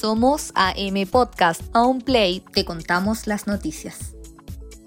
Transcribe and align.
Somos 0.00 0.52
AM 0.54 1.08
Podcast. 1.10 1.60
Un 1.74 2.00
play 2.00 2.38
te 2.52 2.64
contamos 2.64 3.26
las 3.26 3.48
noticias. 3.48 4.17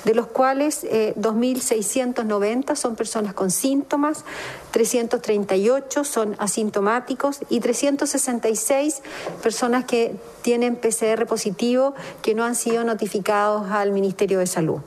de 0.04 0.16
los 0.16 0.26
cuales 0.26 0.82
2.690 0.82 2.72
eh, 2.72 2.74
son 2.74 2.96
personas 2.96 3.34
con 3.34 3.52
síntomas, 3.52 4.24
338 4.72 6.02
son 6.02 6.34
asintomáticos 6.40 7.38
y 7.48 7.60
366 7.60 9.00
personas 9.40 9.84
que 9.84 10.16
tienen 10.42 10.74
PCR 10.74 11.24
positivo 11.26 11.94
que 12.20 12.34
no 12.34 12.42
han 12.42 12.56
sido 12.56 12.82
notificados 12.82 13.70
al 13.70 13.92
Ministerio 13.92 14.40
de 14.40 14.48
Salud. 14.48 14.80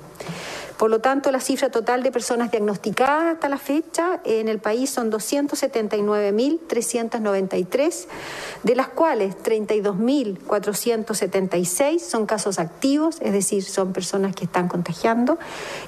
Por 0.81 0.89
lo 0.89 0.99
tanto, 0.99 1.31
la 1.31 1.39
cifra 1.39 1.69
total 1.69 2.01
de 2.01 2.11
personas 2.11 2.49
diagnosticadas 2.49 3.35
hasta 3.35 3.47
la 3.49 3.59
fecha 3.59 4.19
en 4.25 4.47
el 4.47 4.57
país 4.57 4.89
son 4.89 5.11
279.393, 5.11 8.07
de 8.63 8.75
las 8.75 8.87
cuales 8.87 9.37
32.476 9.43 11.99
son 11.99 12.25
casos 12.25 12.57
activos, 12.57 13.17
es 13.21 13.31
decir, 13.31 13.63
son 13.63 13.93
personas 13.93 14.35
que 14.35 14.45
están 14.45 14.67
contagiando, 14.67 15.37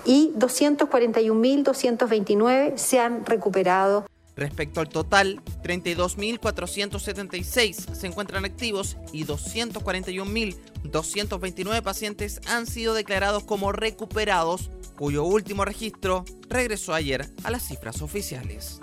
y 0.06 0.32
241.229 0.38 2.78
se 2.78 3.00
han 3.00 3.26
recuperado. 3.26 4.06
Respecto 4.36 4.80
al 4.80 4.90
total, 4.90 5.42
32.476 5.64 7.96
se 7.96 8.06
encuentran 8.06 8.46
activos 8.46 8.98
y 9.12 9.26
241.229 9.26 11.82
pacientes 11.82 12.42
han 12.48 12.68
sido 12.68 12.94
declarados 12.94 13.44
como 13.44 13.72
recuperados 13.72 14.70
cuyo 14.98 15.24
último 15.24 15.66
registro 15.66 16.26
regresó 16.50 16.94
ayer 16.94 17.30
a 17.44 17.52
las 17.52 17.68
cifras 17.68 18.02
oficiales. 18.02 18.82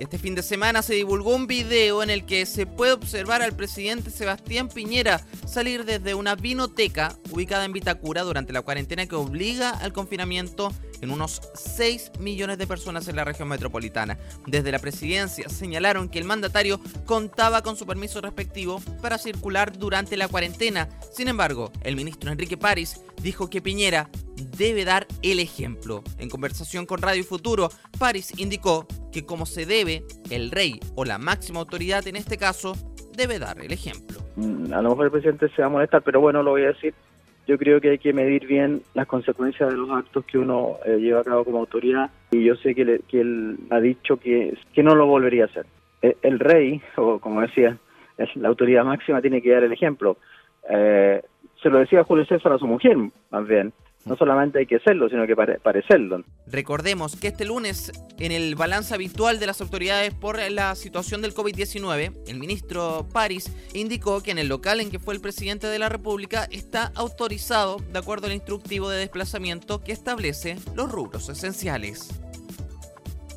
Este 0.00 0.18
fin 0.18 0.34
de 0.34 0.42
semana 0.42 0.80
se 0.80 0.94
divulgó 0.94 1.34
un 1.34 1.46
video 1.46 2.02
en 2.02 2.08
el 2.08 2.24
que 2.24 2.46
se 2.46 2.64
puede 2.64 2.92
observar 2.92 3.42
al 3.42 3.54
presidente 3.54 4.10
Sebastián 4.10 4.70
Piñera 4.70 5.20
salir 5.46 5.84
desde 5.84 6.14
una 6.14 6.36
vinoteca 6.36 7.18
ubicada 7.30 7.66
en 7.66 7.74
Vitacura 7.74 8.22
durante 8.22 8.54
la 8.54 8.62
cuarentena 8.62 9.04
que 9.04 9.14
obliga 9.14 9.68
al 9.68 9.92
confinamiento 9.92 10.72
en 11.02 11.10
unos 11.10 11.42
6 11.54 12.12
millones 12.18 12.56
de 12.56 12.66
personas 12.66 13.08
en 13.08 13.16
la 13.16 13.24
región 13.24 13.48
metropolitana. 13.48 14.16
Desde 14.46 14.72
la 14.72 14.78
presidencia 14.78 15.50
señalaron 15.50 16.08
que 16.08 16.18
el 16.18 16.24
mandatario 16.24 16.80
contaba 17.04 17.62
con 17.62 17.76
su 17.76 17.86
permiso 17.86 18.22
respectivo 18.22 18.80
para 19.02 19.18
circular 19.18 19.76
durante 19.76 20.16
la 20.16 20.28
cuarentena. 20.28 20.88
Sin 21.12 21.28
embargo, 21.28 21.72
el 21.82 21.96
ministro 21.96 22.32
Enrique 22.32 22.56
París 22.56 23.02
dijo 23.22 23.50
que 23.50 23.60
Piñera 23.60 24.08
debe 24.56 24.84
dar 24.84 25.06
el 25.22 25.40
ejemplo. 25.40 26.02
En 26.18 26.30
conversación 26.30 26.86
con 26.86 27.02
Radio 27.02 27.24
Futuro, 27.24 27.70
París 27.98 28.32
indicó 28.38 28.86
que 29.12 29.24
como 29.24 29.46
se 29.46 29.66
debe, 29.66 30.02
el 30.30 30.50
rey 30.50 30.80
o 30.94 31.04
la 31.04 31.18
máxima 31.18 31.60
autoridad 31.60 32.06
en 32.06 32.16
este 32.16 32.36
caso 32.36 32.74
debe 33.16 33.38
dar 33.38 33.58
el 33.60 33.72
ejemplo. 33.72 34.18
Mm, 34.36 34.72
a 34.72 34.82
lo 34.82 34.90
mejor 34.90 35.06
el 35.06 35.12
presidente 35.12 35.48
se 35.50 35.62
va 35.62 35.66
a 35.66 35.70
molestar, 35.70 36.02
pero 36.02 36.20
bueno, 36.20 36.42
lo 36.42 36.52
voy 36.52 36.64
a 36.64 36.68
decir. 36.68 36.94
Yo 37.46 37.58
creo 37.58 37.80
que 37.80 37.90
hay 37.90 37.98
que 37.98 38.12
medir 38.12 38.46
bien 38.46 38.82
las 38.94 39.06
consecuencias 39.06 39.70
de 39.70 39.76
los 39.76 39.90
actos 39.90 40.24
que 40.24 40.38
uno 40.38 40.76
eh, 40.84 40.98
lleva 40.98 41.20
a 41.20 41.24
cabo 41.24 41.44
como 41.44 41.58
autoridad 41.58 42.10
y 42.30 42.44
yo 42.44 42.54
sé 42.56 42.74
que, 42.74 43.00
él 43.12 43.58
ha 43.70 43.80
dicho 43.80 44.18
que, 44.18 44.56
que 44.72 44.82
no 44.82 44.94
lo 44.94 45.06
volvería 45.06 45.44
a 45.44 45.46
hacer. 45.46 45.66
E, 46.02 46.16
el, 46.22 46.38
rey, 46.38 46.80
o 46.96 47.18
como 47.18 47.40
decía, 47.40 47.76
la 48.36 48.48
autoridad 48.48 48.84
máxima 48.84 49.20
tiene 49.20 49.42
que 49.42 49.50
dar 49.50 49.64
el 49.64 49.72
ejemplo. 49.72 50.16
Eh, 50.68 51.22
se 51.60 51.70
lo 51.70 51.78
decía 51.78 52.04
Julio 52.04 52.24
César 52.26 52.52
a 52.52 52.58
su 52.58 52.66
mujer, 52.66 52.96
más 53.30 53.46
bien 53.48 53.72
no 54.04 54.16
solamente 54.16 54.60
hay 54.60 54.66
que 54.66 54.78
serlo, 54.80 55.08
sino 55.08 55.26
que 55.26 55.36
parecerlo. 55.36 56.24
Recordemos 56.46 57.16
que 57.16 57.28
este 57.28 57.44
lunes, 57.44 57.92
en 58.18 58.32
el 58.32 58.54
balance 58.54 58.94
habitual 58.94 59.38
de 59.38 59.46
las 59.46 59.60
autoridades 59.60 60.14
por 60.14 60.38
la 60.50 60.74
situación 60.74 61.22
del 61.22 61.34
COVID-19, 61.34 62.14
el 62.26 62.38
ministro 62.38 63.06
París 63.12 63.54
indicó 63.74 64.22
que 64.22 64.30
en 64.30 64.38
el 64.38 64.48
local 64.48 64.80
en 64.80 64.90
que 64.90 64.98
fue 64.98 65.14
el 65.14 65.20
presidente 65.20 65.66
de 65.66 65.78
la 65.78 65.88
República 65.88 66.48
está 66.50 66.92
autorizado 66.94 67.78
de 67.92 67.98
acuerdo 67.98 68.26
al 68.26 68.32
instructivo 68.32 68.88
de 68.88 68.98
desplazamiento 68.98 69.82
que 69.82 69.92
establece 69.92 70.56
los 70.74 70.90
rubros 70.90 71.28
esenciales. 71.28 72.08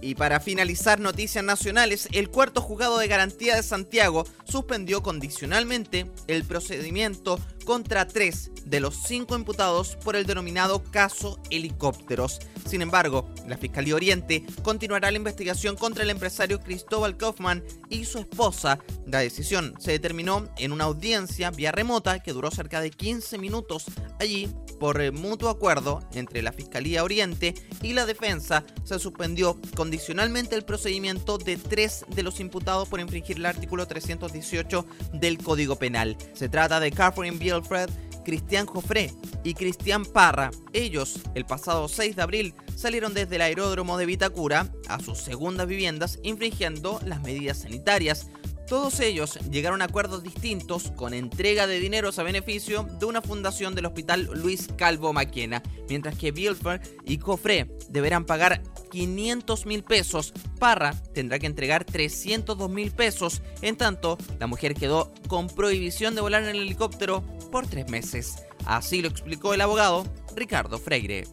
Y 0.04 0.16
para 0.16 0.42
finalizar 0.42 1.00
noticias 1.00 1.46
nacionales, 1.46 2.10
el 2.12 2.30
cuarto 2.30 2.60
juzgado 2.60 2.98
de 2.98 3.08
garantía 3.08 3.56
de 3.56 3.64
Santiago 3.64 4.26
suspendió 4.44 5.02
condicionalmente 5.02 6.08
el 6.28 6.44
procedimiento 6.44 7.40
contra 7.64 8.08
tres 8.08 8.52
de 8.66 8.80
los 8.80 8.96
cinco 8.96 9.36
imputados 9.36 9.98
por 10.04 10.16
el 10.16 10.26
denominado 10.26 10.84
caso 10.84 11.40
helicópteros. 11.50 12.40
Sin 12.66 12.82
embargo, 12.82 13.30
la 13.48 13.58
Fiscalía 13.58 13.96
Oriente 13.96 14.46
continuará 14.64 15.12
la 15.12 15.18
investigación 15.18 15.76
contra 15.76 16.04
el 16.04 16.10
empresario 16.10 16.60
Cristóbal 16.60 17.18
Kaufman 17.18 17.64
y 17.90 18.06
su 18.06 18.20
esposa. 18.20 18.80
La 19.06 19.20
decisión 19.20 19.74
se 19.80 19.92
determinó 19.92 20.48
en 20.58 20.72
una 20.72 20.86
audiencia 20.86 21.52
vía 21.52 21.72
remota 21.72 22.20
que 22.20 22.34
duró 22.34 22.52
cerca 22.52 22.82
de 22.82 22.92
15 22.92 23.38
minutos. 23.38 23.86
Allí, 24.20 24.50
por 24.80 25.12
mutuo 25.12 25.50
acuerdo 25.50 26.02
entre 26.14 26.42
la 26.42 26.54
Fiscalía 26.54 27.04
Oriente 27.04 27.54
y 27.82 27.94
la 27.94 28.06
defensa, 28.06 28.64
se 28.84 29.00
suspendió 29.00 29.60
condicionalmente 29.76 30.56
el 30.56 30.64
procedimiento 30.64 31.38
de 31.38 31.58
tres 31.58 32.06
de 32.10 32.24
los 32.24 32.40
imputados 32.40 32.88
por 32.88 33.00
infringir 33.00 33.38
el 33.38 33.46
artículo 33.46 33.86
318 33.88 34.86
del 35.14 35.38
Código 35.38 35.76
Penal. 35.76 36.18
Se 36.34 36.50
trata 36.50 36.80
de 36.80 36.92
Catherine 36.92 37.38
Bielfred, 37.54 37.90
Cristian 38.24 38.66
Joffre 38.66 39.12
y 39.44 39.54
Cristian 39.54 40.06
Parra. 40.06 40.52
Ellos, 40.72 41.20
el 41.36 41.46
pasado 41.46 41.88
6 41.88 42.16
de 42.16 42.22
abril, 42.22 42.56
salieron 42.76 43.14
desde 43.14 43.36
el 43.36 43.42
aeródromo 43.42 43.98
de 43.98 44.06
Vitacura 44.06 44.72
a 44.88 45.00
sus 45.00 45.20
segundas 45.20 45.68
viviendas 45.68 46.20
infringiendo 46.24 47.00
las 47.06 47.22
medidas 47.22 47.60
sanitarias. 47.60 48.30
Todos 48.68 49.02
ellos 49.02 49.38
llegaron 49.52 49.82
a 49.82 49.86
acuerdos 49.86 50.24
distintos 50.24 50.92
con 50.96 51.14
entrega 51.14 51.68
de 51.68 51.80
dineros 51.80 52.18
a 52.18 52.24
beneficio 52.24 52.88
de 52.98 53.06
una 53.06 53.22
fundación 53.22 53.76
del 53.76 53.86
Hospital 53.86 54.30
Luis 54.34 54.70
Calvo 54.78 55.12
Maquena, 55.12 55.62
mientras 55.90 56.18
que 56.18 56.32
Bielfer 56.32 56.82
y 57.06 57.18
Cofré 57.18 57.70
deberán 57.90 58.26
pagar 58.26 58.64
500 58.90 59.66
mil 59.66 59.84
pesos. 59.84 60.34
Parra 60.60 60.94
tendrá 61.14 61.40
que 61.40 61.46
entregar 61.46 61.84
302 61.84 62.70
mil 62.70 62.92
pesos. 62.92 63.42
En 63.62 63.76
tanto, 63.76 64.18
la 64.40 64.48
mujer 64.48 64.76
quedó 64.76 65.12
con 65.28 65.48
prohibición 65.48 66.16
de 66.16 66.22
volar 66.22 66.44
en 66.44 66.50
el 66.50 66.62
helicóptero 66.62 67.24
por 67.54 67.68
tres 67.68 67.88
meses. 67.88 68.38
Así 68.66 69.04
lo 69.04 69.10
explicó 69.10 69.54
el 69.54 69.62
abogado 69.62 70.06
Ricardo 70.36 70.80
Freire. 70.80 71.28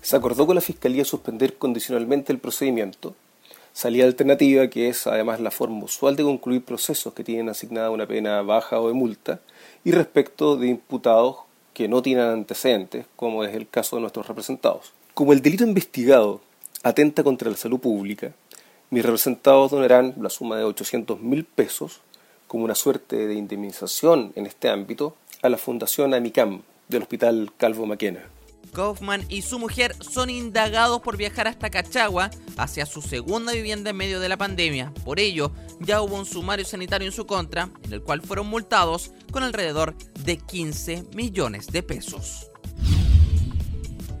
Se 0.00 0.16
acordó 0.16 0.46
con 0.46 0.54
la 0.54 0.62
Fiscalía 0.62 1.04
suspender 1.04 1.58
condicionalmente 1.58 2.32
el 2.32 2.38
procedimiento 2.38 3.14
salida 3.74 4.06
alternativa, 4.06 4.68
que 4.68 4.88
es 4.88 5.06
además 5.06 5.38
la 5.38 5.50
forma 5.50 5.84
usual 5.84 6.16
de 6.16 6.22
concluir 6.22 6.64
procesos 6.64 7.12
que 7.12 7.22
tienen 7.22 7.50
asignada 7.50 7.90
una 7.90 8.06
pena 8.06 8.40
baja 8.40 8.80
o 8.80 8.88
de 8.88 8.94
multa, 8.94 9.40
y 9.84 9.92
respecto 9.92 10.56
de 10.56 10.68
imputados 10.68 11.40
que 11.74 11.88
no 11.88 12.00
tienen 12.00 12.24
antecedentes, 12.24 13.04
como 13.14 13.44
es 13.44 13.54
el 13.54 13.68
caso 13.68 13.96
de 13.96 14.00
nuestros 14.00 14.26
representados. 14.28 14.94
Como 15.12 15.34
el 15.34 15.42
delito 15.42 15.64
investigado 15.64 16.40
atenta 16.84 17.22
contra 17.22 17.50
la 17.50 17.56
salud 17.58 17.80
pública, 17.80 18.32
mis 18.88 19.04
representados 19.04 19.72
donarán 19.72 20.14
la 20.22 20.30
suma 20.30 20.56
de 20.56 20.64
800 20.64 21.20
mil 21.20 21.44
pesos 21.44 22.00
como 22.46 22.64
una 22.64 22.74
suerte 22.74 23.26
de 23.26 23.34
indemnización 23.34 24.32
en 24.36 24.46
este 24.46 24.70
ámbito 24.70 25.14
a 25.46 25.50
la 25.50 25.58
Fundación 25.58 26.12
Amicam 26.12 26.62
del 26.88 27.02
Hospital 27.02 27.52
Calvo 27.56 27.86
Maquena. 27.86 28.20
Kaufman 28.72 29.24
y 29.28 29.42
su 29.42 29.58
mujer 29.58 29.94
son 30.00 30.28
indagados 30.28 31.00
por 31.00 31.16
viajar 31.16 31.48
hasta 31.48 31.70
Cachagua 31.70 32.30
hacia 32.58 32.84
su 32.84 33.00
segunda 33.00 33.52
vivienda 33.52 33.90
en 33.90 33.96
medio 33.96 34.20
de 34.20 34.28
la 34.28 34.36
pandemia. 34.36 34.92
Por 35.04 35.18
ello, 35.18 35.52
ya 35.80 36.02
hubo 36.02 36.16
un 36.16 36.26
sumario 36.26 36.64
sanitario 36.64 37.06
en 37.06 37.12
su 37.12 37.26
contra, 37.26 37.70
en 37.84 37.92
el 37.92 38.02
cual 38.02 38.20
fueron 38.20 38.48
multados 38.48 39.12
con 39.32 39.44
alrededor 39.44 39.94
de 40.24 40.36
15 40.36 41.04
millones 41.14 41.68
de 41.68 41.82
pesos. 41.82 42.50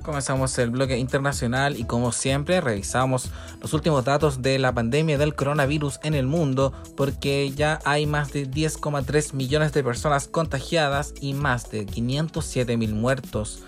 Comenzamos 0.06 0.56
el 0.58 0.70
bloque 0.70 0.98
internacional 0.98 1.76
y 1.76 1.82
como 1.82 2.12
siempre 2.12 2.60
revisamos 2.60 3.32
los 3.60 3.72
últimos 3.72 4.04
datos 4.04 4.40
de 4.40 4.56
la 4.60 4.72
pandemia 4.72 5.18
del 5.18 5.34
coronavirus 5.34 5.98
en 6.04 6.14
el 6.14 6.28
mundo 6.28 6.72
porque 6.96 7.50
ya 7.50 7.80
hay 7.84 8.06
más 8.06 8.32
de 8.32 8.48
10,3 8.48 9.32
millones 9.32 9.72
de 9.72 9.82
personas 9.82 10.28
contagiadas 10.28 11.12
y 11.20 11.34
más 11.34 11.72
de 11.72 11.86
507 11.86 12.76
mil 12.76 12.94
muertos. 12.94 13.64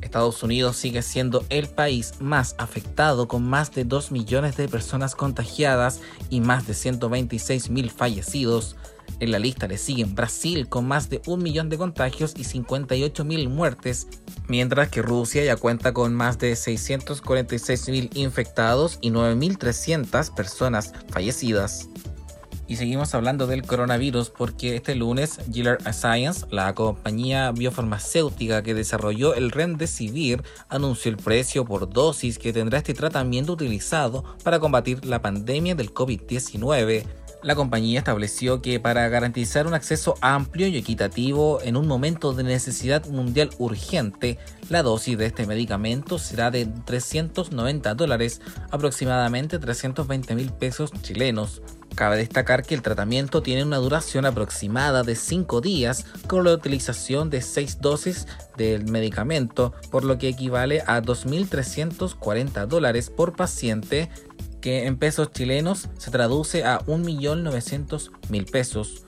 Estados 0.00 0.44
Unidos 0.44 0.76
sigue 0.76 1.02
siendo 1.02 1.44
el 1.48 1.68
país 1.68 2.14
más 2.20 2.54
afectado 2.58 3.26
con 3.26 3.42
más 3.42 3.72
de 3.72 3.82
2 3.82 4.12
millones 4.12 4.56
de 4.56 4.68
personas 4.68 5.16
contagiadas 5.16 6.00
y 6.30 6.40
más 6.40 6.68
de 6.68 6.74
126 6.74 7.70
mil 7.70 7.90
fallecidos. 7.90 8.76
En 9.20 9.30
la 9.30 9.38
lista 9.38 9.68
le 9.68 9.78
siguen 9.78 10.14
Brasil 10.14 10.68
con 10.68 10.86
más 10.86 11.08
de 11.08 11.22
un 11.26 11.42
millón 11.42 11.68
de 11.68 11.78
contagios 11.78 12.34
y 12.36 12.44
58 12.44 13.24
mil 13.24 13.48
muertes, 13.48 14.08
mientras 14.48 14.88
que 14.88 15.02
Rusia 15.02 15.44
ya 15.44 15.56
cuenta 15.56 15.92
con 15.92 16.14
más 16.14 16.38
de 16.38 16.56
646 16.56 17.88
mil 17.88 18.10
infectados 18.14 18.98
y 19.00 19.10
9.300 19.10 20.34
personas 20.34 20.92
fallecidas. 21.10 21.88
Y 22.66 22.76
seguimos 22.76 23.14
hablando 23.14 23.46
del 23.46 23.62
coronavirus 23.62 24.30
porque 24.30 24.76
este 24.76 24.94
lunes 24.94 25.38
Gilead 25.52 25.80
Science, 25.92 26.46
la 26.50 26.74
compañía 26.74 27.52
biofarmacéutica 27.52 28.62
que 28.62 28.72
desarrolló 28.72 29.34
el 29.34 29.50
Remdesivir, 29.50 30.42
anunció 30.70 31.10
el 31.10 31.18
precio 31.18 31.66
por 31.66 31.90
dosis 31.90 32.38
que 32.38 32.54
tendrá 32.54 32.78
este 32.78 32.94
tratamiento 32.94 33.52
utilizado 33.52 34.24
para 34.42 34.60
combatir 34.60 35.04
la 35.04 35.20
pandemia 35.20 35.74
del 35.74 35.92
COVID-19 35.92 37.04
la 37.44 37.54
compañía 37.54 37.98
estableció 37.98 38.62
que 38.62 38.80
para 38.80 39.06
garantizar 39.08 39.66
un 39.66 39.74
acceso 39.74 40.14
amplio 40.22 40.66
y 40.66 40.78
equitativo 40.78 41.60
en 41.62 41.76
un 41.76 41.86
momento 41.86 42.32
de 42.32 42.42
necesidad 42.42 43.06
mundial 43.06 43.50
urgente, 43.58 44.38
la 44.70 44.82
dosis 44.82 45.18
de 45.18 45.26
este 45.26 45.46
medicamento 45.46 46.18
será 46.18 46.50
de 46.50 46.64
390 46.64 47.94
dólares, 47.94 48.40
aproximadamente 48.70 49.58
320 49.58 50.34
mil 50.34 50.52
pesos 50.52 50.90
chilenos. 51.02 51.60
Cabe 51.94 52.16
destacar 52.16 52.64
que 52.64 52.74
el 52.74 52.82
tratamiento 52.82 53.40
tiene 53.40 53.62
una 53.62 53.76
duración 53.76 54.24
aproximada 54.24 55.04
de 55.04 55.14
5 55.14 55.60
días 55.60 56.06
con 56.26 56.44
la 56.44 56.52
utilización 56.52 57.30
de 57.30 57.40
6 57.40 57.80
dosis 57.80 58.26
del 58.56 58.86
medicamento, 58.86 59.74
por 59.90 60.02
lo 60.02 60.18
que 60.18 60.28
equivale 60.28 60.82
a 60.86 61.00
2.340 61.00 62.66
dólares 62.66 63.10
por 63.10 63.36
paciente 63.36 64.10
que 64.64 64.86
en 64.86 64.96
pesos 64.96 65.30
chilenos 65.30 65.90
se 65.98 66.10
traduce 66.10 66.64
a 66.64 66.78
1.900.000 66.86 68.50
pesos. 68.50 69.04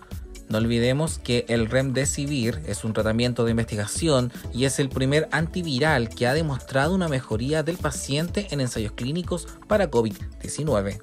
No 0.50 0.58
olvidemos 0.58 1.18
que 1.18 1.46
el 1.48 1.70
Remdesivir 1.70 2.60
es 2.66 2.84
un 2.84 2.92
tratamiento 2.92 3.42
de 3.42 3.52
investigación 3.52 4.30
y 4.52 4.66
es 4.66 4.78
el 4.80 4.90
primer 4.90 5.30
antiviral 5.32 6.10
que 6.10 6.26
ha 6.26 6.34
demostrado 6.34 6.94
una 6.94 7.08
mejoría 7.08 7.62
del 7.62 7.78
paciente 7.78 8.48
en 8.50 8.60
ensayos 8.60 8.92
clínicos 8.92 9.48
para 9.66 9.90
COVID-19. 9.90 11.00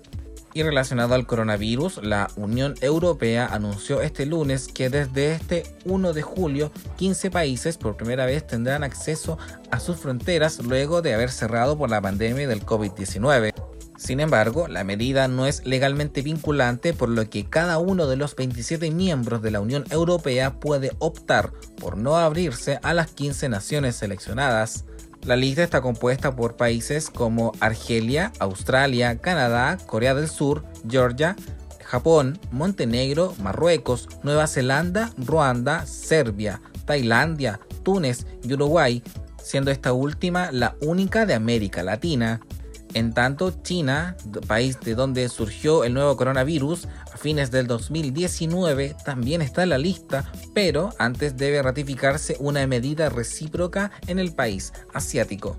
Y 0.53 0.61
relacionado 0.61 1.15
al 1.15 1.25
coronavirus, 1.25 2.03
la 2.03 2.29
Unión 2.35 2.75
Europea 2.81 3.47
anunció 3.47 4.03
este 4.03 4.27
lunes 4.27 4.67
que 4.67 4.91
desde 4.91 5.33
este 5.33 5.63
1 5.85 6.13
de 6.13 6.21
julio 6.21 6.71
15 6.97 7.31
países 7.31 7.79
por 7.79 7.97
primera 7.97 8.27
vez 8.27 8.45
tendrán 8.45 8.83
acceso 8.83 9.39
a 9.71 9.79
sus 9.79 9.97
fronteras 9.97 10.63
luego 10.63 11.01
de 11.01 11.15
haber 11.15 11.31
cerrado 11.31 11.75
por 11.75 11.89
la 11.89 12.01
pandemia 12.01 12.47
del 12.47 12.63
COVID-19. 12.63 13.62
Sin 14.03 14.19
embargo, 14.19 14.67
la 14.67 14.83
medida 14.83 15.29
no 15.29 15.45
es 15.45 15.65
legalmente 15.65 16.21
vinculante, 16.21 16.93
por 16.93 17.07
lo 17.07 17.29
que 17.29 17.45
cada 17.45 17.77
uno 17.77 18.05
de 18.05 18.17
los 18.17 18.35
27 18.35 18.91
miembros 18.91 19.41
de 19.41 19.49
la 19.49 19.61
Unión 19.61 19.85
Europea 19.91 20.59
puede 20.59 20.91
optar 20.99 21.53
por 21.79 21.95
no 21.95 22.17
abrirse 22.17 22.79
a 22.83 22.93
las 22.93 23.11
15 23.11 23.47
naciones 23.47 23.95
seleccionadas. 23.95 24.83
La 25.23 25.37
lista 25.37 25.63
está 25.63 25.79
compuesta 25.79 26.35
por 26.35 26.57
países 26.57 27.09
como 27.09 27.53
Argelia, 27.61 28.33
Australia, 28.39 29.19
Canadá, 29.19 29.77
Corea 29.85 30.13
del 30.13 30.27
Sur, 30.27 30.65
Georgia, 30.85 31.37
Japón, 31.85 32.37
Montenegro, 32.51 33.33
Marruecos, 33.41 34.09
Nueva 34.21 34.47
Zelanda, 34.47 35.11
Ruanda, 35.15 35.85
Serbia, 35.85 36.61
Tailandia, 36.83 37.61
Túnez 37.83 38.27
y 38.43 38.51
Uruguay, 38.51 39.01
siendo 39.41 39.71
esta 39.71 39.93
última 39.93 40.51
la 40.51 40.75
única 40.81 41.25
de 41.25 41.35
América 41.35 41.83
Latina. 41.83 42.41
En 42.93 43.13
tanto, 43.13 43.51
China, 43.63 44.15
país 44.47 44.79
de 44.79 44.93
donde 44.93 45.27
surgió 45.27 45.83
el 45.83 45.93
nuevo 45.93 46.15
coronavirus 46.15 46.87
a 47.11 47.17
fines 47.17 47.49
del 47.49 47.65
2019, 47.65 48.95
también 49.03 49.41
está 49.41 49.63
en 49.63 49.69
la 49.69 49.79
lista, 49.79 50.31
pero 50.53 50.91
antes 50.99 51.35
debe 51.35 51.63
ratificarse 51.63 52.37
una 52.39 52.65
medida 52.67 53.09
recíproca 53.09 53.91
en 54.07 54.19
el 54.19 54.33
país 54.33 54.73
asiático. 54.93 55.57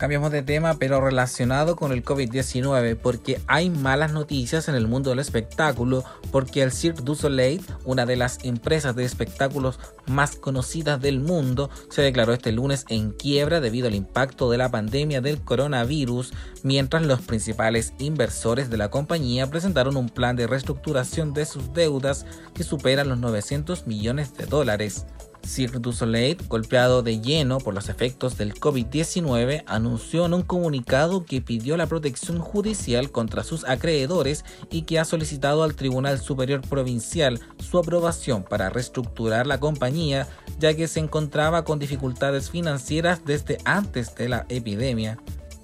Cambiamos 0.00 0.32
de 0.32 0.42
tema, 0.42 0.78
pero 0.78 0.98
relacionado 1.02 1.76
con 1.76 1.92
el 1.92 2.02
COVID-19, 2.02 2.96
porque 2.96 3.38
hay 3.46 3.68
malas 3.68 4.14
noticias 4.14 4.66
en 4.66 4.74
el 4.74 4.88
mundo 4.88 5.10
del 5.10 5.18
espectáculo, 5.18 6.04
porque 6.32 6.62
el 6.62 6.72
Cirque 6.72 7.02
du 7.02 7.14
Soleil, 7.14 7.62
una 7.84 8.06
de 8.06 8.16
las 8.16 8.42
empresas 8.42 8.96
de 8.96 9.04
espectáculos 9.04 9.78
más 10.06 10.36
conocidas 10.36 11.02
del 11.02 11.20
mundo, 11.20 11.68
se 11.90 12.00
declaró 12.00 12.32
este 12.32 12.50
lunes 12.50 12.86
en 12.88 13.10
quiebra 13.10 13.60
debido 13.60 13.88
al 13.88 13.94
impacto 13.94 14.50
de 14.50 14.56
la 14.56 14.70
pandemia 14.70 15.20
del 15.20 15.42
coronavirus, 15.42 16.32
mientras 16.62 17.02
los 17.02 17.20
principales 17.20 17.92
inversores 17.98 18.70
de 18.70 18.78
la 18.78 18.90
compañía 18.90 19.50
presentaron 19.50 19.98
un 19.98 20.08
plan 20.08 20.34
de 20.34 20.46
reestructuración 20.46 21.34
de 21.34 21.44
sus 21.44 21.74
deudas 21.74 22.24
que 22.54 22.64
superan 22.64 23.10
los 23.10 23.18
900 23.18 23.86
millones 23.86 24.34
de 24.34 24.46
dólares. 24.46 25.04
Cirque 25.44 25.78
du 25.78 25.92
Soleil, 25.92 26.36
golpeado 26.48 27.02
de 27.02 27.20
lleno 27.20 27.58
por 27.58 27.74
los 27.74 27.88
efectos 27.88 28.36
del 28.36 28.54
COVID-19, 28.54 29.64
anunció 29.66 30.26
en 30.26 30.34
un 30.34 30.42
comunicado 30.42 31.24
que 31.24 31.40
pidió 31.40 31.76
la 31.76 31.86
protección 31.86 32.38
judicial 32.38 33.10
contra 33.10 33.42
sus 33.44 33.64
acreedores 33.64 34.44
y 34.70 34.82
que 34.82 34.98
ha 34.98 35.04
solicitado 35.04 35.62
al 35.62 35.74
Tribunal 35.74 36.18
Superior 36.18 36.60
Provincial 36.60 37.40
su 37.58 37.78
aprobación 37.78 38.42
para 38.42 38.70
reestructurar 38.70 39.46
la 39.46 39.60
compañía, 39.60 40.28
ya 40.58 40.74
que 40.74 40.88
se 40.88 41.00
encontraba 41.00 41.64
con 41.64 41.78
dificultades 41.78 42.50
financieras 42.50 43.24
desde 43.24 43.58
antes 43.64 44.14
de 44.14 44.28
la 44.28 44.46
epidemia. 44.48 45.18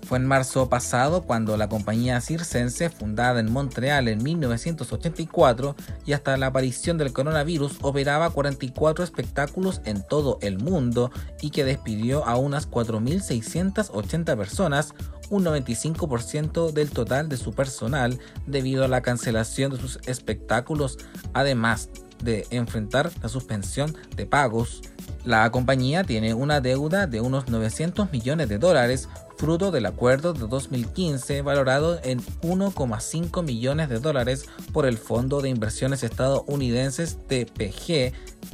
Fue 0.07 0.19
en 0.19 0.27
marzo 0.27 0.69
pasado 0.69 1.23
cuando 1.23 1.57
la 1.57 1.69
compañía 1.69 2.21
circense, 2.21 2.91
fundada 2.91 3.41
en 3.41 3.51
Montreal 3.51 4.07
en 4.07 4.23
1984 4.23 5.75
y 6.05 6.13
hasta 6.13 6.37
la 6.37 6.47
aparición 6.47 6.97
del 6.97 7.13
coronavirus, 7.13 7.79
operaba 7.83 8.31
44 8.31 9.03
espectáculos 9.03 9.81
en 9.85 10.07
todo 10.07 10.39
el 10.43 10.59
mundo 10.59 11.11
y 11.41 11.51
que 11.51 11.65
despidió 11.65 12.25
a 12.25 12.37
unas 12.37 12.71
4.680 12.71 14.37
personas, 14.37 14.95
un 15.29 15.45
95% 15.45 16.71
del 16.71 16.91
total 16.91 17.29
de 17.29 17.37
su 17.37 17.53
personal, 17.53 18.21
debido 18.47 18.85
a 18.85 18.89
la 18.89 19.01
cancelación 19.01 19.73
de 19.73 19.81
sus 19.81 19.99
espectáculos, 20.07 20.99
además 21.33 21.91
de 22.23 22.47
enfrentar 22.51 23.11
la 23.25 23.29
suspensión 23.29 23.97
de 24.15 24.25
pagos. 24.25 24.83
La 25.27 25.51
compañía 25.51 26.05
tiene 26.05 26.35
una 26.35 26.61
deuda 26.61 27.09
de 27.09 27.21
unos 27.21 27.49
900 27.49 28.13
millones 28.13 28.49
de 28.49 28.59
dólares, 28.59 29.09
fruto 29.37 29.73
del 29.73 29.87
acuerdo 29.87 30.33
de 30.33 30.47
2015 30.47 31.43
valorado 31.43 31.99
en 32.05 32.21
1,5 32.43 33.43
millones 33.43 33.89
de 33.89 33.99
dólares 33.99 34.47
por 34.73 34.87
el 34.87 34.97
Fondo 34.97 35.41
de 35.41 35.49
Inversiones 35.49 36.05
Estadounidenses 36.05 37.19
TPG, 37.27 38.13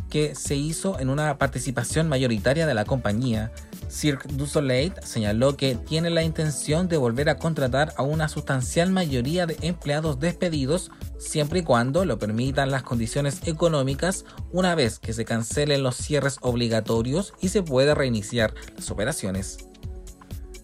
que 0.09 0.35
se 0.35 0.55
hizo 0.55 0.99
en 0.99 1.11
una 1.11 1.37
participación 1.37 2.09
mayoritaria 2.09 2.67
de 2.67 2.73
la 2.73 2.87
compañía. 2.87 3.53
Cirque 3.93 4.27
du 4.27 4.47
Soleil 4.47 4.95
señaló 5.05 5.55
que 5.57 5.75
tiene 5.75 6.09
la 6.09 6.23
intención 6.23 6.89
de 6.89 6.97
volver 6.97 7.29
a 7.29 7.37
contratar 7.37 7.93
a 7.99 8.03
una 8.03 8.27
sustancial 8.29 8.91
mayoría 8.91 9.45
de 9.45 9.59
empleados 9.61 10.19
despedidos 10.19 10.91
siempre 11.19 11.61
y 11.61 11.63
cuando 11.63 12.07
lo 12.07 12.19
permitan 12.19 12.71
las 12.71 12.85
condiciones 12.85 13.47
económicas 13.47 14.25
una 14.51 14.75
vez 14.75 14.99
que 14.99 15.13
se 15.13 15.27
cancelen 15.27 15.83
los 15.83 15.97
cierres 15.97 16.39
obligatorios 16.41 17.35
y 17.43 17.51
se 17.51 17.63
pueda 17.63 17.95
reiniciar 17.95 18.55
las 18.77 18.91
operaciones. 18.91 19.59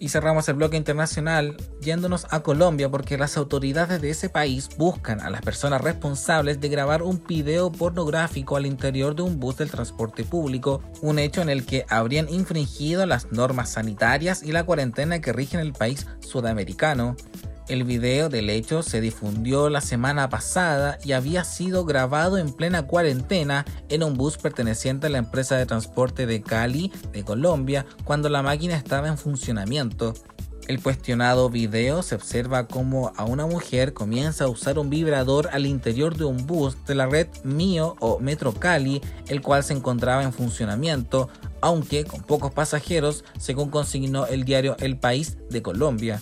Y 0.00 0.10
cerramos 0.10 0.48
el 0.48 0.54
bloque 0.54 0.76
internacional 0.76 1.56
yéndonos 1.80 2.26
a 2.30 2.40
Colombia 2.40 2.88
porque 2.88 3.18
las 3.18 3.36
autoridades 3.36 4.00
de 4.00 4.10
ese 4.10 4.28
país 4.28 4.68
buscan 4.76 5.20
a 5.20 5.30
las 5.30 5.42
personas 5.42 5.80
responsables 5.80 6.60
de 6.60 6.68
grabar 6.68 7.02
un 7.02 7.22
video 7.26 7.72
pornográfico 7.72 8.56
al 8.56 8.66
interior 8.66 9.16
de 9.16 9.22
un 9.22 9.40
bus 9.40 9.56
del 9.56 9.70
transporte 9.70 10.24
público, 10.24 10.82
un 11.02 11.18
hecho 11.18 11.42
en 11.42 11.48
el 11.48 11.66
que 11.66 11.84
habrían 11.88 12.28
infringido 12.28 13.06
las 13.06 13.32
normas 13.32 13.70
sanitarias 13.70 14.42
y 14.42 14.52
la 14.52 14.64
cuarentena 14.64 15.20
que 15.20 15.32
rigen 15.32 15.60
el 15.60 15.72
país 15.72 16.06
sudamericano. 16.20 17.16
El 17.68 17.84
video 17.84 18.30
del 18.30 18.48
hecho 18.48 18.82
se 18.82 19.02
difundió 19.02 19.68
la 19.68 19.82
semana 19.82 20.30
pasada 20.30 20.98
y 21.04 21.12
había 21.12 21.44
sido 21.44 21.84
grabado 21.84 22.38
en 22.38 22.50
plena 22.50 22.86
cuarentena 22.86 23.66
en 23.90 24.02
un 24.02 24.14
bus 24.14 24.38
perteneciente 24.38 25.08
a 25.08 25.10
la 25.10 25.18
empresa 25.18 25.56
de 25.56 25.66
transporte 25.66 26.24
de 26.24 26.40
Cali, 26.40 26.90
de 27.12 27.24
Colombia, 27.24 27.84
cuando 28.04 28.30
la 28.30 28.42
máquina 28.42 28.74
estaba 28.74 29.08
en 29.08 29.18
funcionamiento. 29.18 30.14
El 30.66 30.82
cuestionado 30.82 31.50
video 31.50 32.02
se 32.02 32.14
observa 32.14 32.68
como 32.68 33.12
a 33.16 33.24
una 33.24 33.46
mujer 33.46 33.92
comienza 33.92 34.44
a 34.44 34.48
usar 34.48 34.78
un 34.78 34.88
vibrador 34.88 35.50
al 35.52 35.66
interior 35.66 36.16
de 36.16 36.24
un 36.24 36.46
bus 36.46 36.74
de 36.86 36.94
la 36.94 37.04
red 37.04 37.28
Mio 37.44 37.96
o 38.00 38.18
Metro 38.18 38.54
Cali, 38.54 39.02
el 39.28 39.42
cual 39.42 39.62
se 39.62 39.74
encontraba 39.74 40.22
en 40.22 40.32
funcionamiento, 40.32 41.28
aunque 41.60 42.04
con 42.04 42.22
pocos 42.22 42.50
pasajeros, 42.50 43.24
según 43.38 43.68
consignó 43.68 44.26
el 44.26 44.44
diario 44.44 44.74
El 44.78 44.98
País 44.98 45.36
de 45.50 45.60
Colombia. 45.60 46.18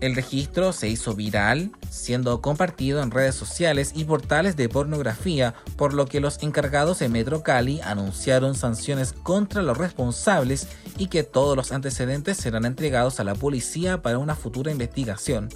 El 0.00 0.14
registro 0.14 0.72
se 0.72 0.88
hizo 0.88 1.14
viral, 1.14 1.72
siendo 1.90 2.40
compartido 2.40 3.02
en 3.02 3.10
redes 3.10 3.34
sociales 3.34 3.92
y 3.96 4.04
portales 4.04 4.54
de 4.54 4.68
pornografía, 4.68 5.54
por 5.76 5.92
lo 5.92 6.06
que 6.06 6.20
los 6.20 6.40
encargados 6.40 7.00
de 7.00 7.08
Metro 7.08 7.42
Cali 7.42 7.80
anunciaron 7.80 8.54
sanciones 8.54 9.12
contra 9.12 9.60
los 9.60 9.76
responsables 9.76 10.68
y 10.98 11.08
que 11.08 11.24
todos 11.24 11.56
los 11.56 11.72
antecedentes 11.72 12.36
serán 12.36 12.64
entregados 12.64 13.18
a 13.18 13.24
la 13.24 13.34
policía 13.34 14.00
para 14.00 14.18
una 14.18 14.36
futura 14.36 14.70
investigación. 14.70 15.48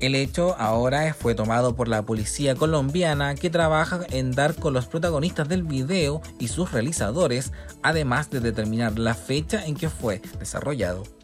El 0.00 0.14
hecho 0.14 0.56
ahora 0.58 1.12
fue 1.12 1.34
tomado 1.34 1.76
por 1.76 1.86
la 1.86 2.06
policía 2.06 2.54
colombiana 2.54 3.34
que 3.34 3.50
trabaja 3.50 4.00
en 4.08 4.30
dar 4.30 4.54
con 4.54 4.72
los 4.72 4.86
protagonistas 4.86 5.46
del 5.46 5.62
video 5.62 6.22
y 6.38 6.48
sus 6.48 6.72
realizadores, 6.72 7.52
además 7.82 8.30
de 8.30 8.40
determinar 8.40 8.98
la 8.98 9.12
fecha 9.12 9.66
en 9.66 9.74
que 9.74 9.90
fue 9.90 10.22
desarrollado. 10.38 11.19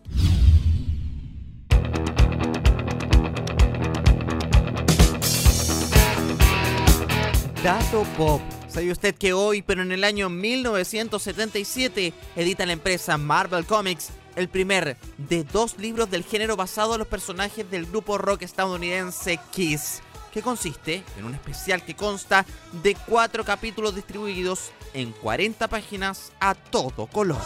Dato 7.66 8.04
Pop. 8.16 8.40
¿Sabe 8.68 8.92
usted 8.92 9.12
que 9.16 9.32
hoy, 9.32 9.60
pero 9.60 9.82
en 9.82 9.90
el 9.90 10.04
año 10.04 10.30
1977, 10.30 12.12
edita 12.36 12.64
la 12.64 12.74
empresa 12.74 13.18
Marvel 13.18 13.66
Comics 13.66 14.10
el 14.36 14.48
primer 14.48 14.96
de 15.18 15.42
dos 15.42 15.76
libros 15.76 16.08
del 16.08 16.22
género 16.22 16.54
basado 16.54 16.92
en 16.92 17.00
los 17.00 17.08
personajes 17.08 17.68
del 17.68 17.86
grupo 17.86 18.18
rock 18.18 18.42
estadounidense 18.42 19.40
Kiss, 19.50 20.00
que 20.32 20.42
consiste 20.42 21.02
en 21.18 21.24
un 21.24 21.34
especial 21.34 21.84
que 21.84 21.96
consta 21.96 22.46
de 22.84 22.94
cuatro 22.94 23.44
capítulos 23.44 23.96
distribuidos 23.96 24.70
en 24.94 25.10
40 25.10 25.66
páginas 25.66 26.30
a 26.38 26.54
todo 26.54 27.08
color. 27.08 27.42